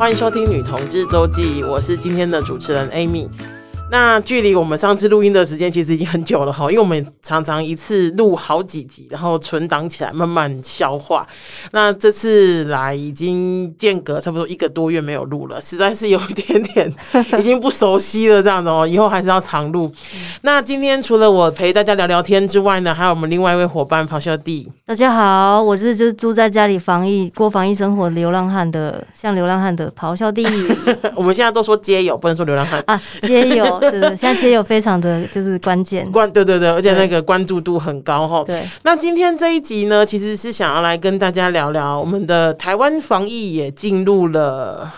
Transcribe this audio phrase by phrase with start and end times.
[0.00, 3.28] 欢迎收听《女同志周记》，我是今天的主持人 Amy。
[3.90, 11.26] 那距离我们上次录音的时间其实已经很久了哈，因为我们常常一次录好几集，然后存档起来慢慢消化。
[11.72, 16.92] 那这次来已经间隔差不多一个多月没有录了，实在是有一点点
[17.40, 18.86] 已经不熟悉了这样子哦。
[18.86, 19.92] 以后还是要常录。
[20.42, 24.70] 那今天除了我陪大家聊聊天之外呢，还有我们另外一位伙伴咆哮弟。
[24.86, 30.46] 大家好，我是就是住在家里防疫过防疫生活流浪汉的，像流浪汉的咆哮弟。
[31.16, 33.79] 我们现在都说街友，不能说流浪汉啊，街友。
[33.80, 38.44] 对，对，现在街友非常的就是关键，关对对对，而且那个关注度很高哈。
[38.46, 44.90] 对，那今天这一集呢，其实是想要来跟大家聊聊我们的台湾防疫也进入了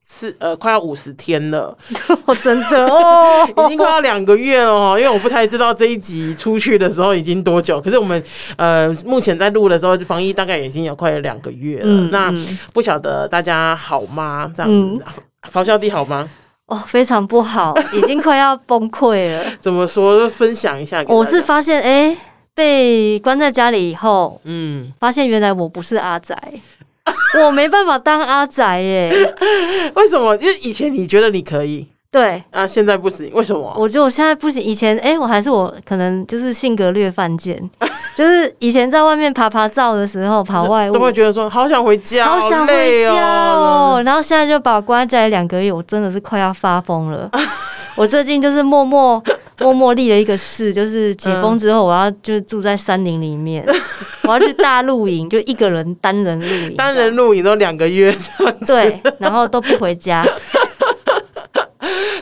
[0.00, 1.76] 四呃快要五十天了，
[2.24, 4.96] 我真的哦， 已经快要两个月了哦。
[4.96, 8.22] 因为我不太知道这一集出去的时候已经多久，可是我们
[8.56, 11.84] 呃目前在录的时候，防疫大概已经有快有两个月了。
[11.86, 12.32] 嗯、那
[12.72, 14.50] 不晓得大家好吗？
[14.54, 15.04] 这样子，
[15.52, 16.28] 咆哮帝好吗？
[16.66, 19.44] 哦，非常不好， 已经快要崩溃了。
[19.60, 20.28] 怎么说？
[20.28, 21.04] 分享一下。
[21.08, 22.18] 我是发现，哎、欸，
[22.54, 26.36] 被关在家里以后，嗯，发现原来我不是阿宅，
[27.44, 29.34] 我没办法当阿宅耶。
[29.94, 30.34] 为什么？
[30.38, 31.86] 因为以前你觉得你可以。
[32.14, 33.74] 对啊，现在不行，为什么？
[33.76, 34.62] 我觉得我现在不行。
[34.62, 37.58] 以前哎、欸，我还是我可能就是性格略犯贱，
[38.14, 44.00] 就是以前在外面爬爬照的时候，跑外务 都会觉得说好想回家，好想回家哦。
[44.04, 47.28] 然后现在就把我关在两个月，我真的是快要发疯了。
[47.98, 49.20] 我最近就是默默
[49.58, 53.64] 默默立了一个誓，就是解封之后我要就是住在山林里面，
[54.22, 60.24] 我要去大露营，就一个人单人露营，单人露营都两个月这样子，对，然后都不回家。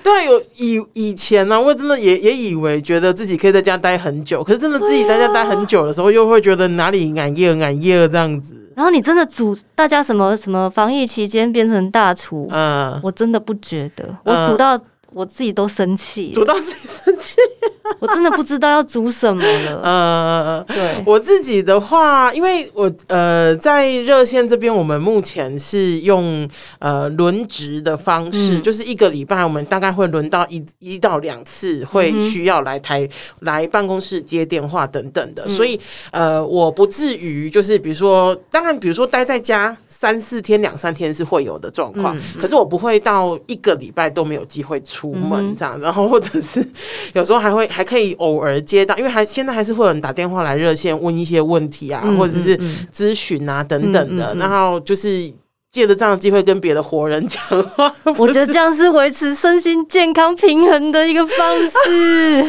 [0.03, 8.57] 对，有以以前呢、啊，我真的也也以为觉得自己可以在家待很久，可是真的自己在家待很久的时候，又会觉得哪里难耶难耶这样子。
[8.75, 14.81] 然后你真的煮大家什么什么防疫期间变成大厨，嗯，我真的不觉得，我煮到。
[15.15, 17.37] 我自己都生气，煮到自己生气，
[18.01, 19.81] 我真的不知道要煮什么了。
[19.85, 35.79] 呃，对，我自己的话，因为我呃在热线这边，我们目前是用呃轮值的方式，嗯、就是一个礼拜我们大概会轮到一一到两次，会需要来台、嗯、来办公室接电话等等的，嗯、所以
[36.11, 45.02] 呃我不至于就是比如说，当然比如说待在家三四天两三天是会有的状况，嗯、可是我不会到一个礼拜都没有机会出。
[45.03, 46.65] 出门这样，然后或者是
[47.15, 52.57] 有时候还会还可以偶尔接到，因为还现在还是会有人打电话来热线问一些问题啊，或者是
[52.95, 55.33] 咨询啊等等的，然后就是。
[55.73, 57.43] 借着这样的机会跟别的活人讲
[57.75, 62.47] 话， 我觉得这样是维持身心健康平衡的一个方式。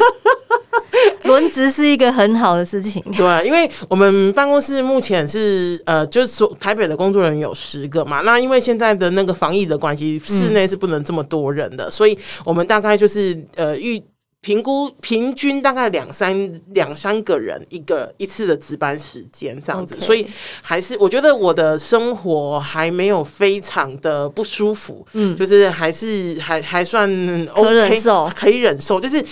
[1.24, 3.02] 轮值是一个很好的事情。
[3.16, 14.04] 对，因为我们办公室目前是呃，就是说台北的工作人员有十个嘛，那因为现在的那个防疫的关系，室内是不能这么多人的，嗯、所以我们大概就是呃预。
[14.44, 20.28] 评估平均大概两三两三个人一个一次的值班时间这样子.所以
[20.62, 27.10] 还是我觉得我的生活还没有非常的不舒服，嗯，就是还是还还算
[27.54, 29.00] OK，可忍受，可以忍受。
[29.00, 29.24] 就是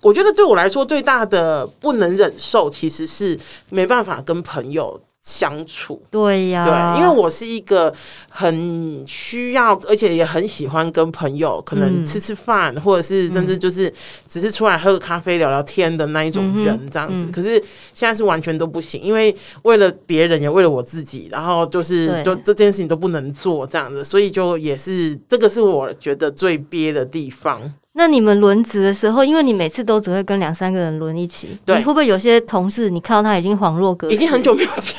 [0.00, 3.36] 我觉得对我来说最大的不能忍受其实是
[3.70, 6.02] 没办法跟朋友相处。
[6.10, 7.92] 对呀，对，因为我是一个
[8.28, 13.92] 很需要，而且也很喜欢跟朋友可能吃吃饭，嗯、或者是甚至就是
[14.26, 17.24] 只是出来喝个咖啡聊聊天的那一种人，这样子。
[17.26, 27.72] 嗯、可是现在是完全都不行，因为为了别人也为了我自己，然后就是就这件事情都不能做这样子，所以就也是这个是我觉得最憋的地方。
[27.92, 34.94] 那你们轮值的时候，因为你每次都只会跟两三个人轮一起，对，你会不会有些同事你看到他已经恍若隔世，已经很久没有见？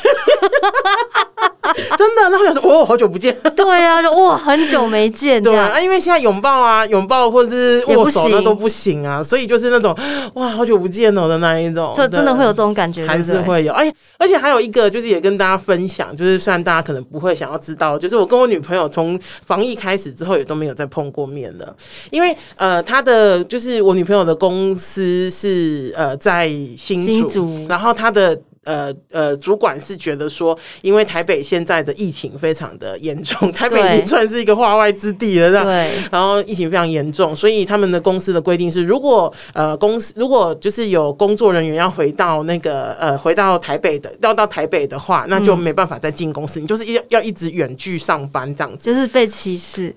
[1.97, 3.35] 真的，然后想说，哦，好久不见。
[3.55, 5.41] 对啊，就哇，很久没见。
[5.41, 9.95] 对啊，因为现在拥抱啊，拥抱或者是握手那都不行啊，所以就是那种
[10.33, 13.71] 哇，好久不见了的那一种，就真的会有这种感觉，还是会有。
[13.73, 21.75] 哎，而且还有一个，就是也跟大家分享，就是虽然大家可能不会想要知道，就是我跟我女朋友从防疫开始之后，也都没有再碰过面了，
[22.09, 28.39] 因为呃，她的就是我女朋友的公司是呃在新竹，新竹然后她的。
[28.65, 35.65] 呃呃，主管是觉得说，因为台北现在的疫情非常的严重，台北已经算是一个化外之地了，这样。
[35.65, 35.91] 对。
[36.11, 49.95] 然后疫情非常严重，所以他们的公司的规定是，如果呃公司如果就是有工作人员要回到那个呃回到台北的要到台北的话，那就没办法再进公司，嗯、你就是要要一直远距上班这样子，就是被歧视。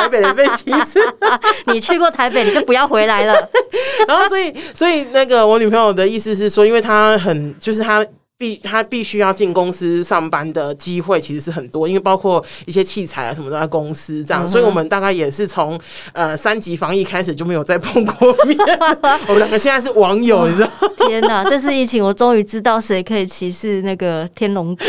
[0.00, 0.02] 对。
[0.02, 1.00] 台北人被歧视，
[1.72, 3.34] 你去过台北，你就不要回来了。
[4.08, 8.04] 然后，所以，所以那个我女朋友的意思是说，因为她很，就是她
[8.38, 15.78] 必他必须要进公司上班的机会其实是很多，因为包括一些器材啊什么都在公司这样，嗯、所以我们大概也是从
[16.14, 18.56] 呃三级防疫开始就没有再碰过面。
[19.28, 20.70] 我们两个现在是网友，你知道？
[21.06, 21.44] 天哪！
[21.44, 24.86] 这次疫情，我终于知道谁可以歧视那个天龙国，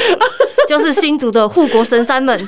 [0.70, 2.40] 就是新竹的护国神山们。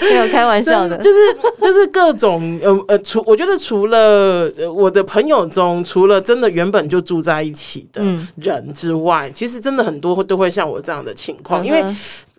[0.00, 1.18] 没有开玩笑的，就是
[1.60, 8.02] 就是各种呃呃，除我觉得除了我的朋友中，除了真的原本就住在一起的
[8.36, 11.84] 人之外，嗯、其实真的很多都会像我这样的情况，嗯、因为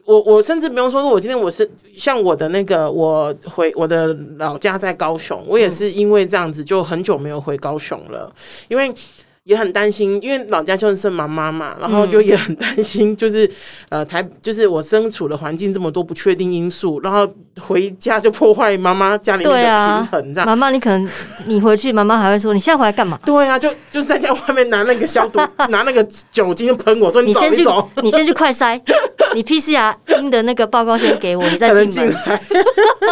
[0.05, 8.31] 我我甚至不用说，我今天我是像我的那个，我回我的老家在高雄，我也是因为这样子就很久没有回高雄了，
[8.67, 8.93] 因为。
[9.49, 13.47] 也很担心，因为老家就是妈妈嘛，然后就也很担心，就是、
[13.89, 17.27] 嗯、呃台就是我身处的环境这么多不确定因素，然后
[17.59, 20.47] 回家就破坏妈妈家里面的平衡，这样。
[20.47, 21.09] 妈妈，你可能
[21.47, 23.19] 你回去，妈妈还会说你现在回来干嘛？
[23.25, 28.79] 对啊，就就在家外面拿那个消毒， 拿那个酒精喷我，说你先去，你走，你先去快筛，
[29.33, 32.39] 你 PCR 阴的那个报告先给我，你再进来。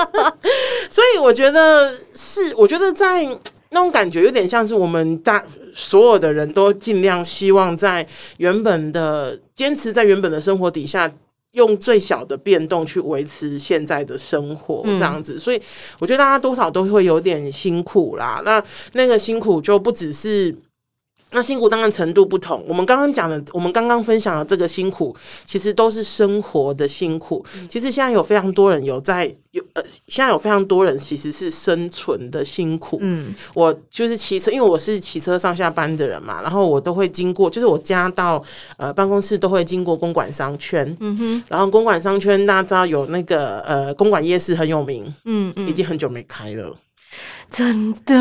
[0.91, 3.27] 所以我觉得是，我觉得在。
[3.77, 8.05] 那种感觉有点像是我们大所有的人都尽量希望在
[8.37, 11.11] 原本的坚持在原本的生活底下，
[11.51, 15.61] 用最小的变动去维持现在的生活这样子，所以
[15.99, 18.41] 我觉得大家多少都会有点辛苦啦。
[18.43, 18.63] 那
[18.93, 20.55] 那个辛苦就不只是。
[21.31, 22.63] 那辛苦当然程度不同。
[22.67, 25.15] 我们刚刚讲的，我们刚刚分享的这个辛苦，
[25.45, 27.45] 其实都是生活的辛苦。
[27.69, 32.97] 其实现在有非常多人有在有呃，现在有非常多人其实是生存的辛苦。
[33.01, 38.41] 嗯，我就是骑车，因为我是骑车上下班的人嘛，然后我都会经过，就是我家到
[38.77, 40.95] 呃办公室都会经过公馆商圈。
[41.01, 45.13] 嗯哼，然后公馆商圈大家知道有那个呃公馆夜市很有名。
[45.25, 46.73] 嗯嗯，已经很久没开了。
[47.49, 48.13] 真的，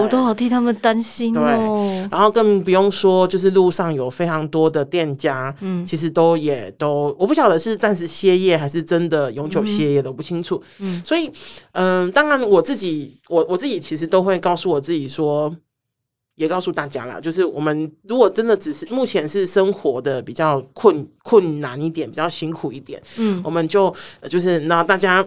[0.00, 1.93] 我都好替他们担心哦。
[2.10, 10.62] 然后更不用说，就是路上有非常多的店家，嗯，其实都也都，我不晓得是暂时歇业还是真的永久歇业，都不清楚。
[10.78, 11.30] 嗯，所以，
[11.72, 15.54] 嗯、呃，当然我自己，我我自己其实都会告诉我自己说，
[16.36, 23.94] 也告诉大家啦，就是我们如果真的只是目前是生活的比较困困难一点，比较辛苦一点，嗯，我们就
[24.28, 25.26] 就是那大家。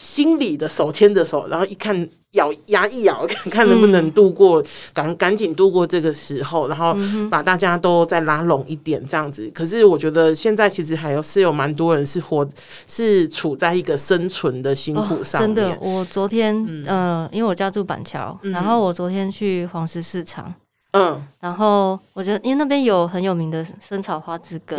[0.00, 4.64] 心里的手牵着手，然后一看咬牙一咬，看 看能不能度过，
[4.94, 6.96] 赶赶紧度过这个时候，然后
[7.30, 9.46] 把大家都再拉拢一点，这样子。
[9.54, 12.48] 可是我觉得现在其实还有是有蛮多人是活
[12.86, 15.50] 是处在一个生存的辛苦上面。
[15.50, 15.54] 哦。
[15.54, 20.54] 真的，我昨天嗯、呃，因为我家住板桥，然后我昨天去黄石市场。
[20.92, 24.76] 嗯，然后我觉得，因为那边有很有名的生炒花枝羹，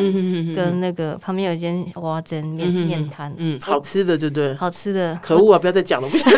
[0.53, 4.53] 跟那个旁边有一间蚵仔煎面面摊，嗯，好吃的，对不对？
[4.55, 5.59] 好吃的，可恶啊！
[5.59, 6.29] 不要再讲了，不想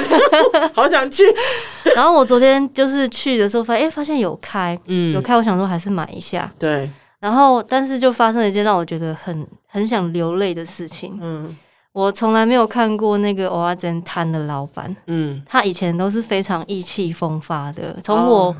[0.75, 1.23] 好想去。
[1.95, 6.51] 然后我昨天就是去的时候发现，哎，发现有开，嗯，有开，我想说还是买一下。
[6.59, 6.87] 对。
[7.19, 11.17] 然后，但是就发生了一件让我觉得很很想流泪的事情。
[11.19, 11.57] 嗯，
[11.93, 18.55] 我从来没有看过那个蚵仔煎摊的老板，嗯，他以前都是非常意气风发的，从我。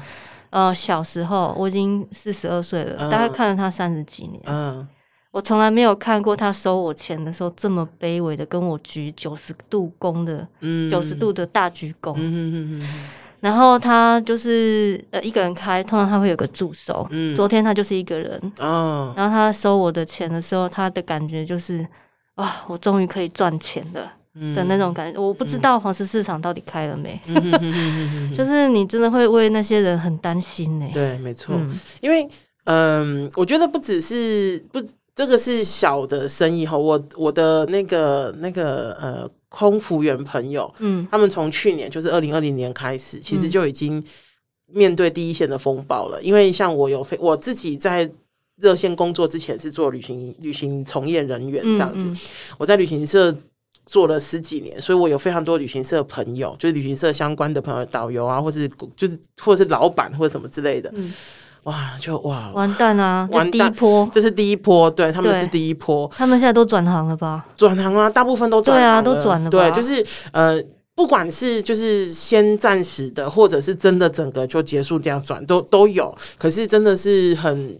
[0.54, 4.40] 呃，小时候我已经四十二岁了，嗯、大概看了他三十几年。
[4.46, 4.88] 嗯，
[5.32, 12.14] 我从来没有看过他收我钱的时候这么卑微的跟我鞠九十度躬的，嗯，九十度的大鞠躬。
[12.18, 13.10] 嗯嗯嗯，
[13.40, 17.08] 然后他就是呃一个人开，通常他会有个助手。
[17.10, 18.39] 嗯，昨天他就是一个人。
[18.60, 21.84] 哦，然后他收我的钱的时候，他的感觉就是，
[22.36, 24.12] 哇，我终于可以赚钱了。
[24.56, 27.20] 的那种感觉，我不知道黄石市场到底开了没。
[28.36, 30.90] 就是你真的会为那些人很担心呢。
[30.92, 32.28] 对，没错，嗯、因为
[32.66, 34.82] 嗯、呃，我觉得不只是不，
[35.13, 36.75] 这个是小的生意哈。
[36.75, 44.04] 我我的那个那个呃空服员朋友，嗯，他们从去年就是二零二零年开始，其实就已经
[44.66, 46.20] 面对第一线的风暴了。
[46.20, 48.10] 嗯、因为像我有飞，我自己在
[48.60, 52.18] 热线工作之前是做旅行旅行从业人员这样子，嗯嗯、
[52.58, 53.36] 我在旅行社。
[53.86, 60.90] 做了十几年，所以我有非常多旅行社朋友，就是旅行社相关的朋友，导游啊，或是就是或者是老板或者什么之类的。
[60.94, 61.13] 嗯，
[61.63, 63.28] 哇，就哇，完蛋啊！
[63.32, 66.10] 完蛋，第一波，这是第一波，对，他们是第一波。
[66.16, 67.46] 他们现在都转行了吧？
[67.58, 68.78] 转行啊，大部分都转。
[68.78, 69.50] 对啊，都转了。
[69.50, 70.62] 对，就是呃，
[70.96, 76.16] 不管是就是先暂时的，或者是真的整个就结束这样转，都都有。
[76.38, 77.78] 可是真的是很。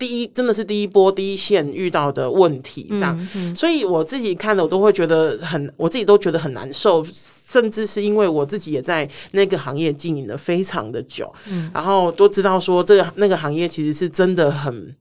[0.00, 14.96] 第一，真的是第一波第一线遇到的问题，这样，嗯嗯、所以我自己看了，我都会觉得很，我自己都觉得很难受，甚至是因为我自己也在那个行业经营的非常的久，嗯、然后都知道说这个那个行业其实是真的很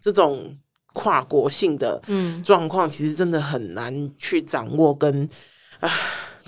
[0.00, 0.56] 这种
[0.92, 2.02] 跨国性的
[2.44, 5.28] 状况，其实真的很难去掌握跟
[5.78, 5.88] 啊。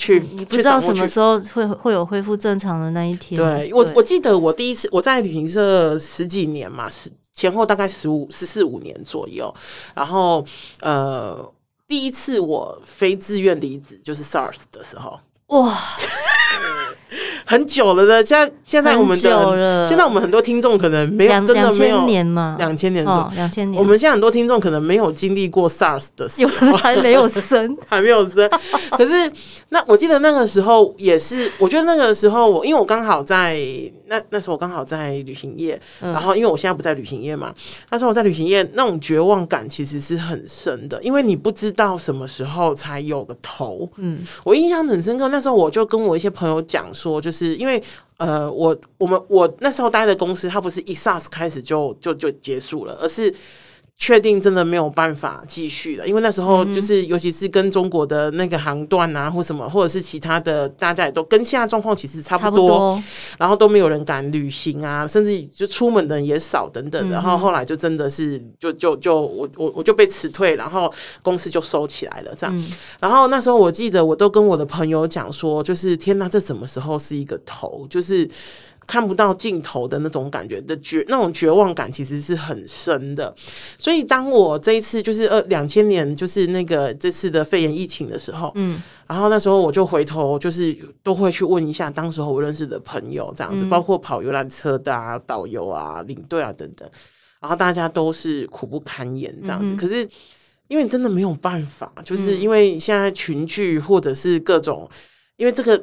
[0.01, 3.37] 去，你不知道什么时候会会有恢复正常的那一天。
[3.37, 9.55] 对，我，我记得我第一次我在旅行社十几年嘛，十前后大概十五十四五年左右，
[9.95, 10.45] 然后
[10.81, 11.39] 呃，
[11.87, 15.79] 第一次我非自愿离职就是 SARS 的时候，哇。
[17.49, 28.47] 很久了的，现在现在我们的现在我们很多听众可能没有真的没有两千年嘛，两千年左两千年，我们现在很多听众可能没有经历过 SARS 的时候，还没有生， 还没有生。
[28.91, 29.33] 可是
[29.71, 33.59] 那我记得那个时候也是，我觉得那个时候我因为我刚好在
[34.09, 37.55] 那那时候我刚好在旅行业，然后因为我现在不在旅行业嘛，
[37.91, 43.89] 那时候我在旅行业，那种绝望感其实是很深的，因为你不知道什么时候才有个头。
[43.97, 47.83] 嗯，我印象很深刻，那时候我就跟我一些朋友讲说，就是是因为。
[48.19, 53.33] 呃，我我们我那时候待的公司，它不是一 SARS 开始就就就结束了，而是。
[54.01, 63.03] 确定真的没有办法继续了，因为那时候就是，尤其是跟中国的那个航段啊，或什么，或者是其他的，大家也都跟现在状况其实差不多，不多，
[63.39, 70.91] 然后都没有人敢旅行啊，甚至就出门的人也少等等，然后后来就真的是就就就我我我就被辞退，然后
[71.21, 72.67] 公司就收起来了这样。
[73.01, 77.85] 然后那时候我记得我都跟我的朋友讲说，就是天哪，这什么时候是一个头？
[77.91, 78.31] 就是。
[78.89, 83.33] 看不到尽头的那种感觉的绝，那种绝望感其实是很深的。
[83.79, 96.89] 所以当我这一次就是呃两千年就是那个这次的肺炎疫情的时候，嗯，然后那时候我就回头就是都会去问一下当时候我认识的朋友这样子，包括跑游览车的啊、导游啊、领队啊等等，
[97.43, 99.77] 然后大家都是苦不堪言这样子。
[99.77, 100.09] 可是
[100.69, 104.89] 因为真的没有办法，就是因为现在群聚或者是各种，
[105.37, 105.79] 因为这个。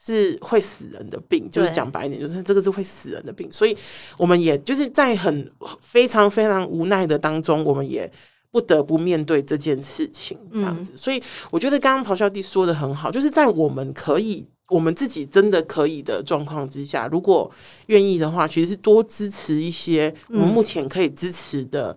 [0.00, 3.76] 是会死人的病，就是讲白一点，就是这个是会死人的病，所以
[4.16, 5.50] 我们也就是在很
[5.80, 8.08] 非常非常无奈的当中，我们也
[8.52, 10.92] 不得不面对这件事情，这样子。
[10.94, 17.50] 所以我觉得刚刚咆哮帝说的很好，就是在我们可以，我们自己真的可以的状况之下，如果
[17.86, 21.96] 愿意的话，其实是多支持一些我们目前可以支持的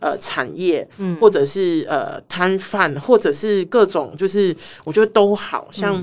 [0.00, 0.88] 呃产业，
[1.20, 5.68] 或者是呃摊贩，或者是各种，就是我觉得都好。
[5.70, 6.02] 像。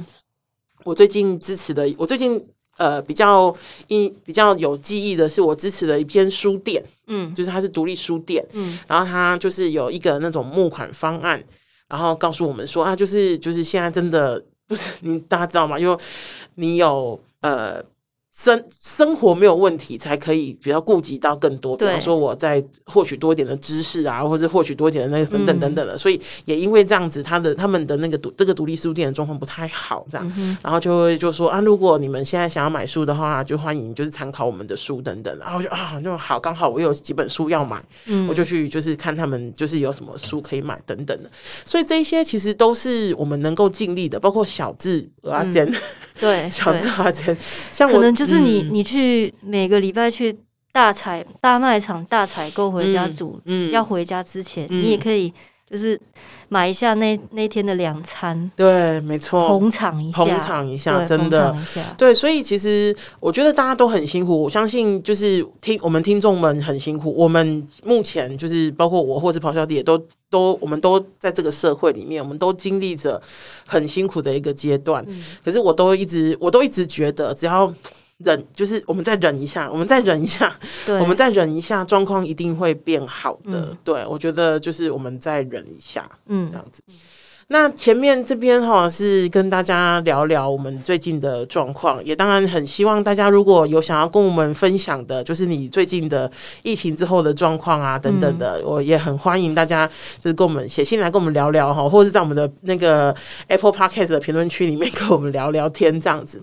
[0.90, 2.44] 我最近支持的，我最近
[2.78, 3.56] 呃比较
[3.88, 11.44] 一比较有记忆的是，我支持的一篇书店，嗯，就是它是独立书店，嗯，然后它就是有一个那种募款方案，
[11.88, 15.78] 然后告诉我们说啊，就是就是现在真的不是你大家知道吗？
[15.78, 15.96] 因为
[16.56, 17.84] 你有呃。
[18.42, 21.76] 生生活没有问题，才可以比较顾及到更多。
[21.76, 25.98] 比方说，我在获取多一点的知识啊，或者获取多一点的那个等等等等的。
[25.98, 35.38] 所以也因为这样子，他的他们的那个独这个独立书店的状况不太好，这样，然后就会就说啊，如果你们现在想要买书的话，就欢迎就是参考我们的书等等。
[35.38, 37.84] 然后就啊，就好，刚好我有几本书要买，
[38.30, 41.30] 我就去就是看他们就是有什么书可以买等等的。
[41.66, 45.70] 所以这一些其实都是我们能够尽力的，包括小字啊，简
[46.22, 47.38] 对 小字啊，简
[47.74, 48.29] 像我可能就。
[48.30, 50.38] 就是你，你去每个礼拜去
[50.72, 55.34] 大采大卖场大采购回家煮，嗯，要回家之前，嗯、你也可以
[55.70, 56.00] 就是
[56.48, 61.56] 买一下那那天的两餐，对，没错，捧场一下，捧场一下，真的，
[61.98, 69.98] 对，所以其实我觉得大家都很辛苦，我相信就是听我们听众们很辛苦，我们目前就是包括我或是咆哮帝也都
[70.30, 73.22] 都我们都在这个社会里面，我们都经历着
[73.68, 77.74] 很辛苦的一个阶段，嗯、可是我都一直我都一直觉得只要。
[78.20, 80.56] 忍，就是我们再忍一下，我们再忍一下，
[81.00, 83.60] 我们再忍一下，状况一定会变好的。
[83.72, 86.82] 嗯、对，我觉得就是我们再忍一下，嗯，这样子。
[87.52, 96.30] 那前面这边哈是跟大家聊聊我们最近的状况，也当然很希望大家如果有想要跟我们分享的，就是你最近的
[96.62, 99.88] 疫情之后的状况啊等等的，我也很欢迎大家
[100.20, 103.16] 就是跟我们写信来跟我们聊聊哈，或者是在我们的那个
[103.48, 106.40] Apple Podcast 的评论区里面跟我们聊聊天这样子。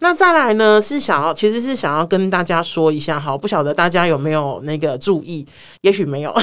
[0.00, 5.46] 那再来呢是想要，其实是想要跟大家说一下哈，不晓得大家有没有那个注意，
[5.80, 6.30] 也许没有，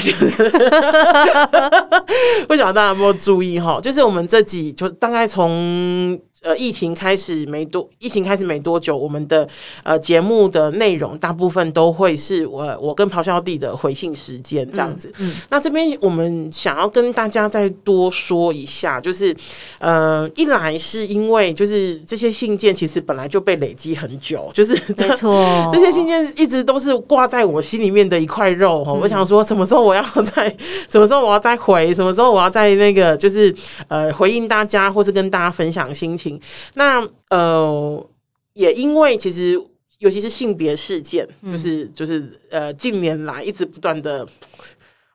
[2.48, 3.99] 不晓得大家有没有注意哈，就是。
[4.04, 9.48] 我们这几就大概从呃疫情开始没多，疫情开始没多久，我们的
[9.84, 15.12] 呃节目的内容大部分都会是我我跟咆哮帝的回信时间这样子。
[15.20, 19.36] 嗯，嗯那这边我们想要跟大家再多说一下，就是
[19.80, 28.92] 呃一来是因为就是这些信件其实本来就被累积很久，就是没错，这些信件一直都是挂在我心里面的一块肉哈。
[28.94, 30.02] 嗯、我想说什么时候我要
[30.34, 30.56] 再
[30.88, 33.54] 什么时候我要再回，什么时候我要再那个就是。
[33.88, 36.29] 呃，回应大家，或是跟大家分享心情。
[36.74, 38.06] 那呃，
[38.54, 39.54] 也因为其实，
[40.00, 44.28] 尤其是性别事件，嗯、就是就是呃，近年来一直不断的，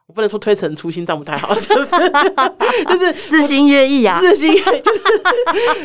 [0.07, 1.91] 我不能说推陈出新，这样不太好，就是
[2.87, 5.01] 就是 日新月异啊，日新月异，就是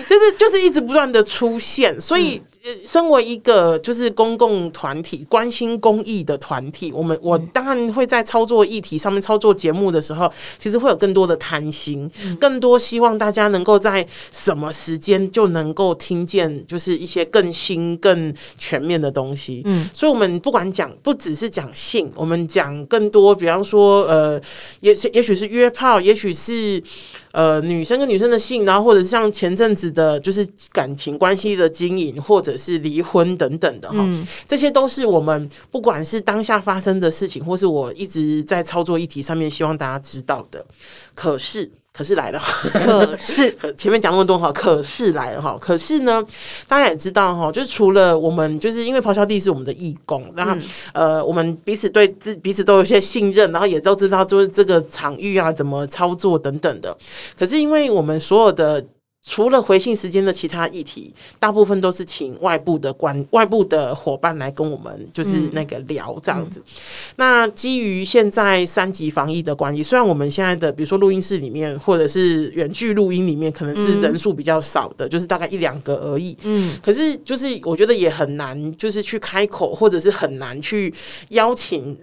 [0.07, 2.41] 就是就是一直不断的出现，所以
[2.85, 19.61] 身为一个就是公共团体，关心公益的团体，我们我当然会在操作议题上面操作节目的时候，其实会有更多的贪心，更多希望大家能够在什么时间就能够听见，就是一些更新、更全面的东西。
[19.65, 24.41] 嗯，所以我们不管讲，不只是讲性，我们讲更多，比方说，呃，
[24.81, 26.83] 也许也许是约炮，也许是。
[27.31, 40.65] 呃，女生跟女生的性，然后或者是像前阵子的，就是感情关系的经营，或者是离婚等等的哈，嗯、这些都是我们不管是当下发生的事情，或是我一直在操作议题上面，希望大家知道的。
[41.13, 41.71] 可是。
[41.99, 42.39] 可是来了，
[42.71, 46.23] 可是 前面讲那么多哈，可是来了哈，可是呢，
[46.65, 50.55] 大家也知道哈，就是除了我们，就是因为咆哮帝是我们的义工，然后、
[50.93, 56.97] 嗯、呃，我们彼此对自彼此都有些信任，然后也都知道就是这个场域啊怎么操作等等的。
[57.37, 58.81] 可是因为我们所有的。
[59.21, 66.61] 除了回信时间的其他议题，大部分都是请外部的关外部的伙伴来跟我们，就是那个聊这样子。
[66.61, 66.73] 嗯、
[67.17, 76.37] 那基于现在三级防疫的关系，虽然我们现在的比如说录音室里面或者是远距录音里面，可能是人数比较少的，嗯、就是大概一两个而已。
[76.43, 80.93] 嗯，可是就是我觉得也很难，就是去开口，或者是很难去
[81.29, 81.97] 邀请。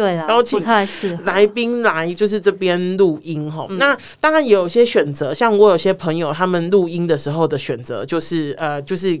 [0.00, 0.58] 对啊，邀请
[1.24, 3.66] 来宾来就是这边录音哈。
[3.68, 9.20] 嗯、那当然也有些选择，像我有些朋友，他们录音的时候的选择就是呃，就是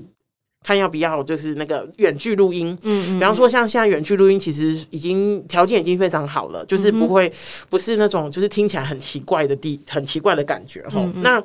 [0.64, 2.76] 看要不要就是那个远距录音。
[2.80, 7.30] 嗯，嗯，比方说像现在远距录音，其实已经条件已经非常好了，就是不会
[7.68, 11.06] 不是那种就是听起来很奇怪的地很奇怪的感觉哈。
[11.16, 11.42] 那。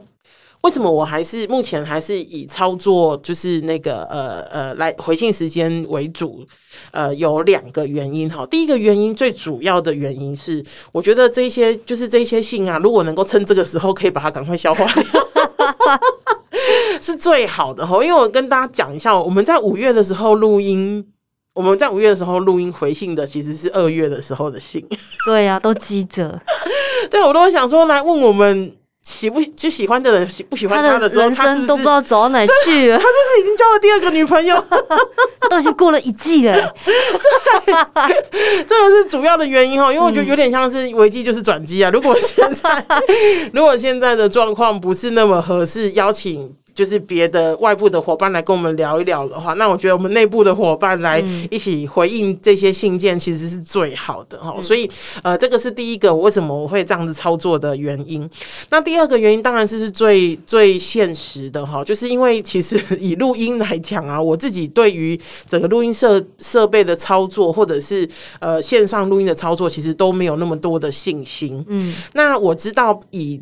[0.66, 6.44] 为什么我还是目前还是以操作就是那个呃呃来回信时间为主？
[6.90, 8.44] 呃，有两个原因哈。
[8.48, 15.04] 第一个原因最主要的原因是，我觉得这些就是这些信啊，如果能够趁这个时候可以把它赶快消化掉，
[17.00, 18.04] 是最好的哈。
[18.04, 21.06] 因为我跟大家讲一下，我们在五月的时候录音，
[21.54, 24.84] 我们在五月的时候录音回信的其实是二月的时候的信。
[25.28, 26.42] 对呀、啊，都记着。
[27.12, 28.76] 对，我都想说来问我们。
[29.06, 32.98] 喜不就喜欢的人喜不喜欢他的时候，他人生都不知道走到哪去了。
[33.00, 34.62] 他是不是已经交了第二个女朋友？
[35.48, 36.74] 都已经过了一季了。
[37.66, 41.92] 对， 这个是主要的原因哈，因为我觉得有点像是危机就是转机啊。
[41.92, 42.86] 如果现在，
[43.54, 46.52] 如果现在的状况不是那么合适，邀请。
[46.76, 54.54] 就是别的外部的伙伴来跟我们聊一聊的话，那我觉得我们内部的伙伴来一起回应这些信件，其实是最好的哈。
[54.58, 54.88] 嗯、所以，
[55.24, 58.30] 呃，这个是第一个，为什么我会这样子操作的原因。
[58.70, 68.06] 那第二个原因，当然是是最最现实的哈，就是因为其实 以录音来讲啊，我自己对于整个录音设设备的操作，或者是
[68.40, 71.64] 呃线上录音的操作，其实都没有那么多的信心。
[71.70, 73.42] 嗯，那我知道以。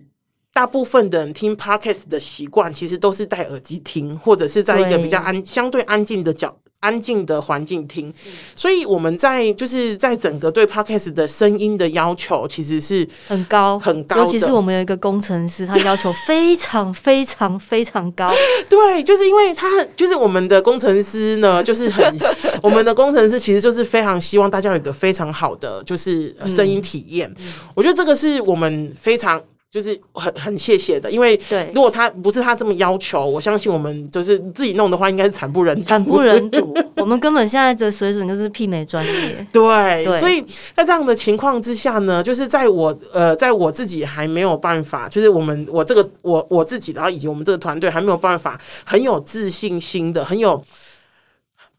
[0.53, 8.09] 大部分的人听 Podcast 的习惯，其实都是戴耳机听，或者是在一个比较安、对相对安静的角、安静的环境听。
[8.09, 14.17] 嗯、所以我们在就是在整个对 Podcast 的声音的要求，其实是很高很高。
[14.17, 18.31] 尤其是我们有一个工程师，他要求非常非常非常高。
[18.69, 22.15] 对，就是因为他就是我们的工程师呢， 就是很
[22.61, 27.33] 我们的工程师其实就是非常希望大家有一个非常好的就是声音体验。
[27.39, 29.41] 嗯、我觉得这个是我们非常。
[29.73, 31.39] 就是很很谢谢的，因为
[31.73, 36.71] 如果他不是他这么要求，我相信我们就是自己弄的话，应该是惨不忍惨不忍睹。
[36.97, 39.43] 我们根本现在的水准就是媲美专业。
[39.51, 50.63] 对，对所以在这样的情况之下呢，就是在我呃，在我自己还没有办法，就是我们我这个我我自己，然后以及我们这个团队还没有办法很有自信心的、很有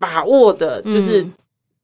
[0.01, 1.23] 把握的，就是。
[1.23, 1.33] 嗯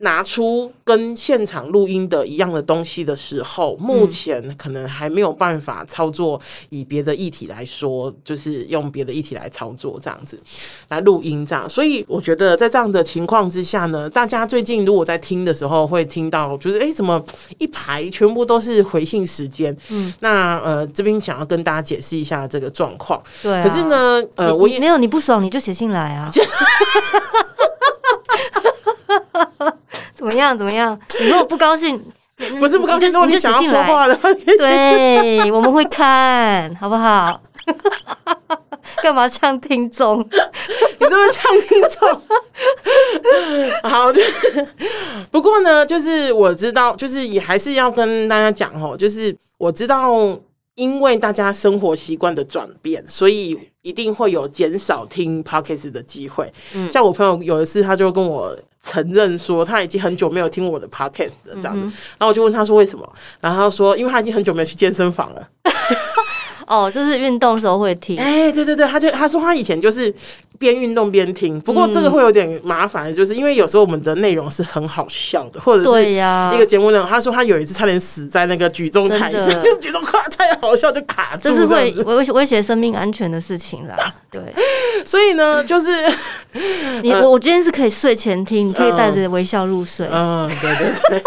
[0.01, 6.41] 拿出跟现场录音的一样的东西的时候，目前可能还没有办法操作。
[6.71, 10.41] 以别的议题来说，就是用别的议题来操作这样子
[10.89, 11.69] 来录音这样。
[11.69, 17.23] 所以我觉得在这样的情况之下呢，大家最近如果在听的时候会听到，就是哎、欸，怎么
[17.59, 19.77] 一排全部都是回信时间？
[19.91, 23.23] 嗯，那呃这边想要跟大家解释一下这个状况。
[23.43, 26.31] 对、啊，可是呢，呃，我也没有你不爽你就写信来啊。
[30.21, 30.57] 怎么样？
[30.57, 30.99] 怎么样？
[31.19, 31.99] 你如果不高兴，
[32.61, 34.15] 不是不高兴，是你想要说话的。
[34.59, 37.41] 对，我们会看好不好？
[39.03, 40.21] 干嘛呛听众？
[40.21, 42.23] 你这么呛听众？
[43.91, 44.67] 好，就是
[45.31, 50.13] 不过呢，就是我知道，就是也还是要跟大家讲哦，就是我知道，
[50.75, 56.53] 因为大家生活习惯的转变，所以一定会有减少听 Podcast 的机会。
[56.75, 58.57] 嗯，像我朋友有一次，他就跟我。
[58.83, 65.49] 承认说他已经很久没有听我的 podcast 了，这样子，嗯、然后我就问他说为什么，然后他说因为他已经很久没有去健身房了。
[66.67, 68.17] 哦，就是运动的时候会听。
[68.17, 70.15] 哎、欸，对对对，他就他说他以前就是
[70.61, 77.09] 边运动边听，不过这个会有点麻烦，就是因为有时候我们的内容是很好笑的，或者是一个节目内容。
[77.09, 83.97] 他说他有一次差点死在那个举重台上， 就是举重卡太好笑就卡住，就是会威威胁生命安全的事情啦。
[84.31, 84.41] 对，
[85.07, 85.89] 所以呢，就是
[87.03, 90.07] 你我我今天是可以睡前听，你可以带着微笑入睡。
[90.13, 91.23] 嗯，对对对。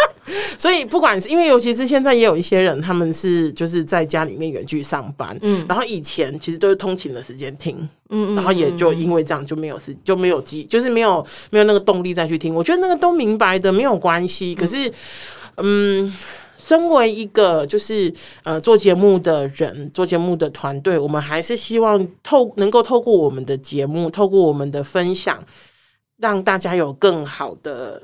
[0.58, 12.54] 所以不管是因为尤其是现在也有一些人，他们是就是在家里面远距上班，嗯，然后以前其实都是通勤的时间听，嗯，然后也就因为这样就没有事就没有机，就是没有没有那个动力再去听。
[12.54, 14.54] 我觉得那个都明白的，没有关系。
[14.54, 14.92] 可是，
[15.58, 16.14] 嗯，
[16.56, 25.44] 身为一个就是呃做节目的人，做节目的团队，我们还是希望透能够透过我们的节目，透过我们的分享，
[26.18, 28.04] 让大家有更好的。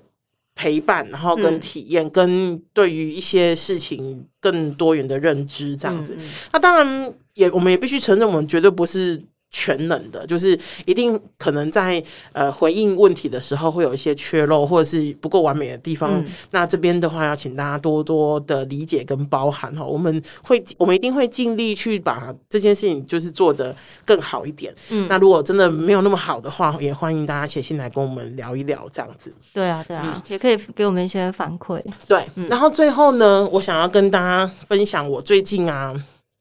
[0.55, 6.13] 陪伴，然后跟体验，嗯、跟对于一些事情更多元的认知，这样子。
[6.17, 9.23] 嗯嗯、那当然也，我们也必须承认，我们绝对不是。
[9.51, 12.01] 全能的，就是一定可能在
[12.33, 16.11] 呃回应问题的时候会有一些缺漏，或者是不够完美的地方。
[16.19, 19.83] 嗯、那这边的话，要请大家多多的理解跟包涵哈。
[19.83, 24.73] 我们会，我们一定会尽力去把这件事情就是做得更好一点。
[24.89, 29.33] 嗯，那如果真的没有那么好的话，也欢迎大家写信来跟我们聊一聊这样子。
[29.51, 31.83] 对啊，对啊，嗯、也可以给我们一些反馈。
[32.07, 35.93] 对，嗯、然后最后呢，我想要跟大家分享我最近啊。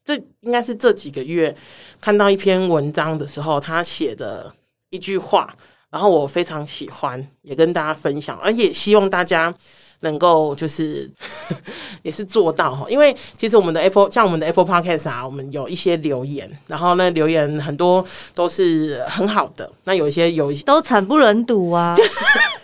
[0.09, 1.55] 这应该是这几个月
[2.01, 4.51] 看到一篇文章的时候，他写的
[4.89, 5.55] 一句话，
[5.91, 9.53] 然后我非常喜欢，也跟大家分享，而且希望大家
[9.99, 11.07] 能够就是
[12.01, 21.95] 也是做到哈，因为其实我们的 Apple 像我们的 Apple Podcast 啊，我们有一些留言，然后呢留言很多都是很好的，那有一些有一些都惨不忍睹啊。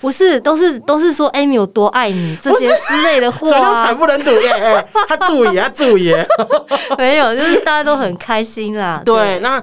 [0.02, 4.88] 不是，都是都是说 Amy 有多爱你这些之类的话，啊，惨不忍睹耶！
[5.08, 6.14] 他注意，他注意，
[6.98, 9.02] 没有，就是大家都很开心啦。
[9.06, 9.62] 对，对，那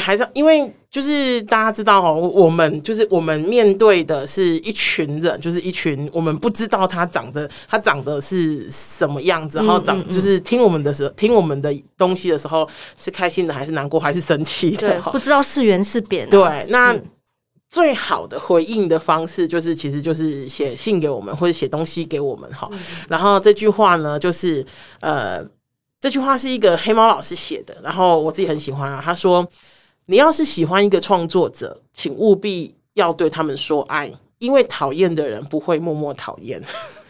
[0.00, 14.88] 还是因为就是大家知道哦，我们就是我们面对的是一群人，就是一群我们不知道他长得他长得是什么样子，然后长就是听我们的时候，听我们的东西的时候是开心的还是难过还是生气的？
[14.88, 16.30] 对，不知道是圆是扁，啊。
[16.30, 16.92] 对，那。
[16.92, 17.02] 嗯
[17.68, 22.66] 最好的回应的方式，就是其实就是写信给我们，或者写东西给我们哈。
[22.72, 24.64] 嗯、然后这句话呢，就是
[25.00, 25.44] 呃，
[26.00, 29.02] 这句话是一个黑猫老师写的，然后我自己很喜欢啊。
[29.04, 29.46] 他说
[30.06, 36.60] ：“你要是喜欢一个创作者，请务必要对他们说爱，因为讨厌的人不会默默讨厌。”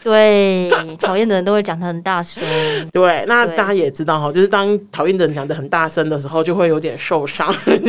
[0.01, 0.69] 对，
[1.01, 2.41] 讨厌的人都会讲得很大声。
[2.93, 7.53] 对，那大家也知道哈，就是当讨厌的人讲的很大声的时候，就会有点受伤。
[7.65, 7.83] 嗯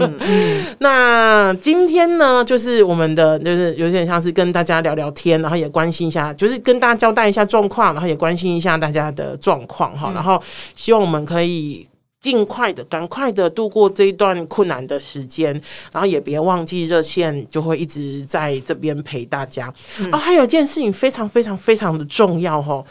[0.00, 0.14] 嗯、
[0.80, 10.42] 那今天呢，就是我们的，就是有点像是跟大家聊聊天，然后也关心一下，就是跟大家交代一下状况，然后也关心一下大家的状况哈，然后
[10.74, 11.86] 希望我们可以。
[12.24, 15.52] 尽快的，赶快的度过这一段困难的时间，
[15.92, 19.70] 然后也别忘记热线就会一直在这边陪大家。
[19.98, 22.82] 嗯、哦，还有一件事情非常非常非常的重要哦，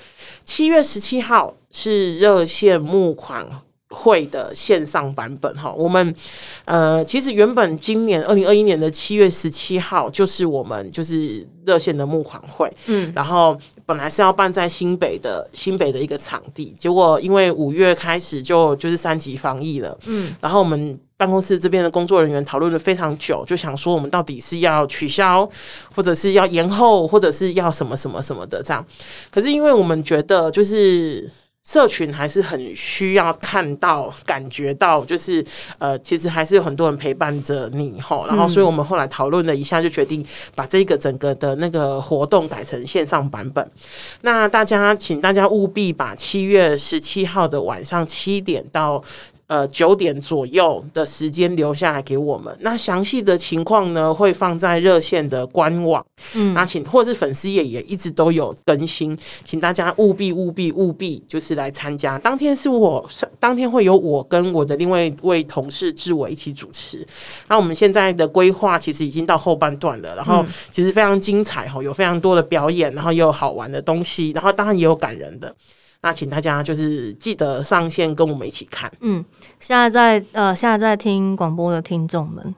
[0.46, 3.44] 七月十七号是热线募款
[3.94, 5.72] 会的线上版本哈。
[5.72, 6.14] 我们
[6.66, 13.58] 呃，其实原本今年二零二一年的七月十七号就是我们就是热线的募款会，嗯，然后。
[13.86, 25.48] 本来是要办在新北的新北的一个场地，结果因为五月开始就就是三级防疫了，嗯，然后我们办公室这边的工作人员讨论了非常久，就想说我们到底是要取消，
[25.94, 28.84] 或者是要延后，或者是要什么什么什么的这样。
[29.30, 31.30] 可是因为我们觉得就是。
[31.64, 35.44] 社群还是很需要看到、感觉到，就是
[35.78, 38.26] 呃，其实还是有很多人陪伴着你哈。
[38.28, 43.66] 然后，所以我们后来讨论了一下，就决定把这个整个的那个活动改成线上版本。
[44.22, 49.04] 那大家，请大家务必把七月十七号的晚上七点到。
[49.48, 52.56] 呃，九点左右的时间留下来给我们。
[52.62, 56.04] 那详细的情况呢，会放在热线的官网。
[56.34, 62.18] 嗯，那请或者是粉丝也也一直都有更新，请大家务必务必务必就是来参加。
[62.18, 63.06] 当天是我，
[63.40, 67.06] 当天会有我跟我的另外一位同事志伟一起主持。
[67.50, 75.54] 那我们现在的规划其实已经到后半段了，然后其实非常精彩哈，有非常多的表演，然后也有好玩的东西，然后当然也有感人的。
[76.04, 78.92] 那请大家就是记得上线跟我们一起看。
[79.00, 79.24] 嗯，
[79.62, 82.54] 现在在呃，现在在听广播的听众们，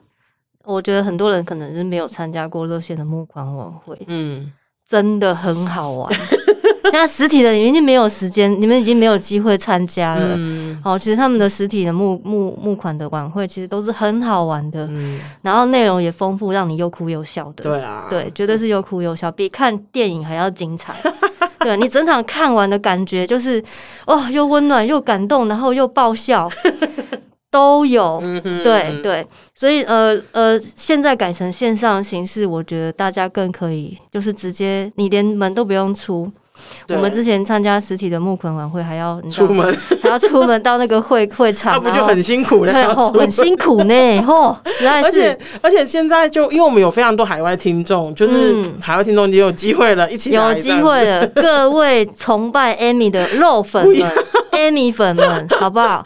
[0.64, 3.96] 我觉得很多人可能是没有参加过热线的募款晚会。
[4.08, 4.52] 嗯，
[4.84, 6.12] 真的很好玩。
[6.90, 10.34] 现在实体的你们已经没有时间，你们已经没有机会参加了。
[10.36, 17.64] 嗯，好，其实他们的实体的募募募款的晚会，其实都是很好玩的，嗯，然后内容也丰富，让你又哭又笑的。
[17.64, 20.94] 对啊，对，绝对是又哭又笑，比看电影还要精彩。
[21.60, 23.62] 对，你整场看完的感觉就是，
[24.06, 26.50] 哦，又温暖又感动，然后又爆笑。
[27.48, 36.30] 都有，嗯，对对，所以呃呃，现在改成线上形式，我觉得大家更可以，就是直接你连门都不用出。
[36.88, 42.72] 我们之前参加实体的募款晚会，还要出门，还要出门到那个会会场，那不就很辛苦了？
[42.72, 42.84] 对，
[43.20, 44.56] 很辛苦呢， 吼！
[45.02, 51.26] 而且而且现在就因为我们有非常多海外听众，就是海外听众也有机会了，一起有机会了。
[51.28, 54.12] 各位崇拜 Amy 的肉粉们
[54.52, 56.04] ，Amy 粉们， 好不好？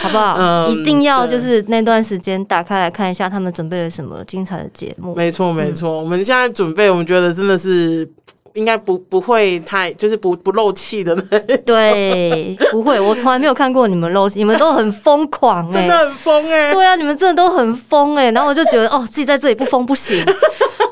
[0.00, 0.36] 好不好？
[0.38, 5.12] 嗯，一定要就是那段时间打开来看一下他们准备了什么精彩的节目。
[5.14, 5.98] 没错，没错。
[5.98, 8.08] 我们现在准备，我们觉得真的是
[8.54, 11.58] 应该不不会太就是不不漏气的那种。
[11.64, 12.98] 对，不会。
[13.00, 16.72] 我从来没有看过你们漏气，你们都很疯狂哎，真的很疯哎。
[16.72, 18.30] 对啊，你们真的都很疯哎。
[18.32, 20.24] 然后我就觉得哦，自己在这里不疯不行。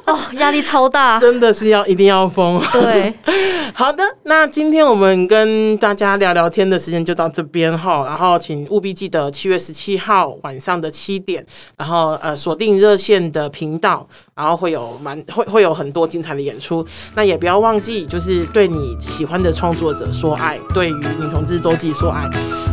[0.07, 2.63] 哦，压力超大， 真的是要一定要疯。
[2.73, 3.13] 对，
[3.75, 11.45] 好的，那今天我们跟大家聊聊天的时间就到这边哈，然后请务必记得七月十七号晚上的七点，
[11.77, 16.87] 然后呃锁定热线的频道，然后会有蛮会会有很多精彩的演出。
[17.15, 22.25] 那也不要忘记，就是对你喜欢的创作者说爱，对于女同志周记说爱。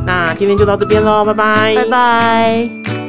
[0.05, 3.02] 那今天就到这边喽，拜拜，拜拜。